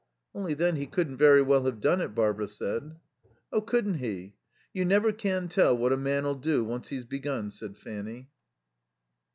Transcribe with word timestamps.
"Only 0.33 0.55
then 0.55 0.77
he 0.77 0.87
couldn't 0.87 1.17
very 1.17 1.43
well 1.43 1.63
have 1.65 1.79
done 1.79 2.01
it," 2.01 2.15
Barbara 2.15 2.47
said. 2.47 2.95
"Oh, 3.53 3.61
couldn't 3.61 3.99
he! 3.99 4.33
You 4.73 4.83
never 4.83 5.11
can 5.13 5.47
tell 5.47 5.77
what 5.77 5.93
a 5.93 5.95
man'll 5.97 6.33
do, 6.33 6.63
once 6.63 6.87
he's 6.87 7.05
begun," 7.05 7.51
said 7.51 7.77
Fanny. 7.77 8.31